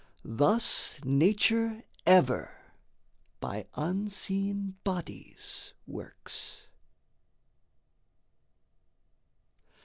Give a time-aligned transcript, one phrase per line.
[0.25, 2.73] Thus Nature ever
[3.39, 6.65] by unseen bodies works.